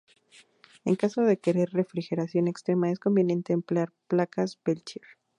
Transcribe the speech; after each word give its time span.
En 0.83 0.95
caso 0.95 1.21
de 1.21 1.37
querer 1.37 1.69
refrigeración 1.69 2.47
extrema, 2.47 2.89
es 2.89 2.97
conveniente 2.97 3.53
emplear 3.53 3.93
placas 4.07 4.55
peltier. 4.55 5.05